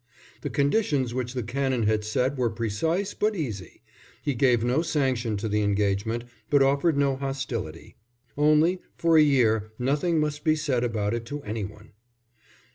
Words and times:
The 0.41 0.49
conditions 0.49 1.13
which 1.13 1.35
the 1.35 1.43
Canon 1.43 1.83
had 1.83 2.03
set 2.03 2.35
were 2.35 2.49
precise, 2.49 3.13
but 3.13 3.35
easy; 3.35 3.83
he 4.23 4.33
gave 4.33 4.63
no 4.63 4.81
sanction 4.81 5.37
to 5.37 5.47
the 5.47 5.61
engagement 5.61 6.23
but 6.49 6.63
offered 6.63 6.97
no 6.97 7.15
hostility. 7.17 7.97
Only, 8.35 8.81
for 8.97 9.15
a 9.15 9.21
year 9.21 9.73
nothing 9.77 10.19
must 10.19 10.43
be 10.43 10.55
said 10.55 10.83
about 10.83 11.13
it 11.13 11.25
to 11.27 11.43
any 11.43 11.65
one. 11.65 11.91